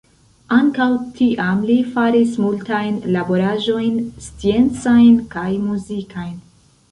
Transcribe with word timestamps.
Ankaŭ 0.55 0.85
tiam 1.19 1.59
li 1.71 1.75
faris 1.97 2.31
multajn 2.45 2.97
laboraĵojn 3.17 4.01
sciencajn 4.29 5.19
kaj 5.35 5.47
muzikajn. 5.69 6.35